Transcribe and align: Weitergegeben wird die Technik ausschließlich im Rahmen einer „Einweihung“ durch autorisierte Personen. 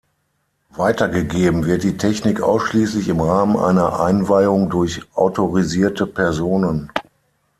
Weitergegeben 0.73 1.67
wird 1.67 1.83
die 1.83 1.95
Technik 1.95 2.41
ausschließlich 2.41 3.07
im 3.09 3.19
Rahmen 3.21 3.55
einer 3.55 3.99
„Einweihung“ 3.99 4.71
durch 4.71 5.03
autorisierte 5.13 6.07
Personen. 6.07 6.89